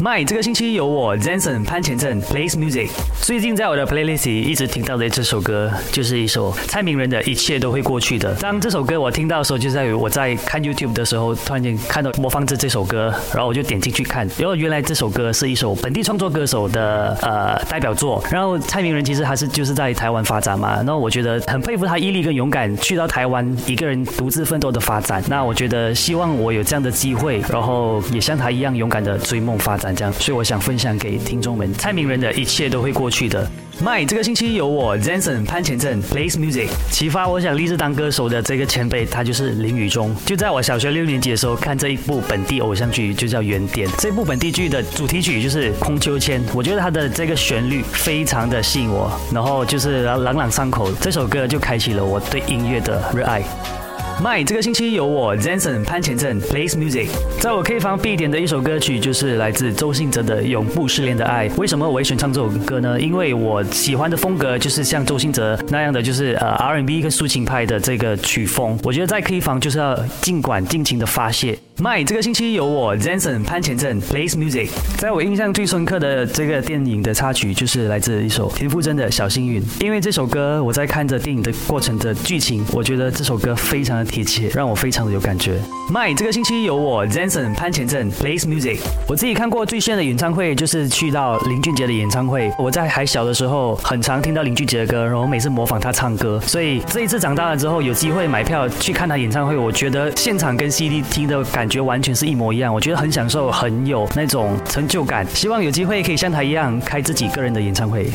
[0.00, 2.88] My 这个星期有我 Zenson 潘前阵 plays music。
[3.20, 8.34] 最近在我的 playlist 里一直听到的这首歌，就是一首蔡明仁的《一切都会过去的》。
[8.40, 18.24] 当这首歌我听到的时候，就在于我在看 YouTube 的时候，突然间看到播放着这首歌，然后我就点进去看，然后原来这首歌是一首本地创作歌手的呃代表作。
[18.30, 25.22] 然后蔡明仁其实还是就是在台湾发展嘛，然后我觉得很佩服他毅力跟勇敢，去到台湾一个人独自奋斗的发展。
[25.28, 29.89] 那我觉得希望我有这样的机会，然后也像他一样勇敢的追梦发展。
[29.96, 33.48] 所以我想分享给听众们，蔡明仁的一切都会过去的。
[33.82, 40.14] My 这个星期有我 Zenson 潘前正 plays music，启发我想立志当歌手的这个前辈，他就是林宇中。
[40.26, 43.88] 就在我小学六年级的时候，看这一部本地偶像剧，就叫《原点》。
[43.98, 53.42] 这部本地剧的主题曲就是《空秋千》，我觉得它的这个旋律非常的吸引我，然后就是朗朗上口，这首歌就开启了我对音乐的热爱。
[54.22, 57.08] My 这个星期有我 Zenson 潘前正 plays music，
[57.40, 61.48] 在我 K 房必点的一首歌曲就是来自周信哲的《永不失联的爱》。
[61.56, 63.00] 为什么我会选唱这首歌呢？
[63.00, 68.78] 因为我喜欢的风格就是像周信哲那样的，就是呃 R&B 跟抒情派的这个曲风。
[68.84, 71.58] 我觉得在 K 房就是要尽管尽情的发泄。
[71.80, 79.62] My 这个星期有我 Zenson 潘前镇 plays music，在我印象最深刻的这个电影的插曲就是来自一首田馥甄的小幸运。
[79.80, 85.58] 因为这首歌我在看着电影的过程的剧情，我觉得这首歌非常的贴切，让我非常的有感觉。
[85.90, 92.52] My 这个星期有我 Zenson 潘前镇 plays music，我自己看过最炫的演唱会就是去到林俊杰的演唱会。
[92.58, 101.69] 我在还小的时候很常听到林俊杰的歌，然后每次模仿他唱歌，所以这一次长大了之后有机会买票去看他演唱会，我觉得现场跟 CD 听的感。
[101.70, 105.24] 觉得完全是一模一样，我觉得很享受，很有那种成就感。
[105.28, 108.10] 希望有机会可以像他一样开自己个人的演唱会。